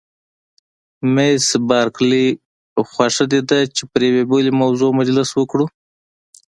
مس 1.13 1.45
بارکلي: 1.67 2.27
خوښه 2.91 3.25
دې 3.31 3.41
ده 3.49 3.59
چې 3.75 3.83
پر 3.91 4.01
یوې 4.07 4.23
بلې 4.31 4.51
موضوع 4.61 4.91
مجلس 4.99 5.29
وکړو؟ 5.33 5.65